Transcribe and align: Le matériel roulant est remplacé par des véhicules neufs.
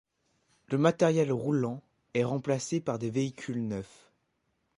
Le 0.69 0.79
matériel 0.79 1.31
roulant 1.31 1.83
est 2.15 2.23
remplacé 2.23 2.79
par 2.81 2.97
des 2.97 3.11
véhicules 3.11 3.67
neufs. 3.67 4.11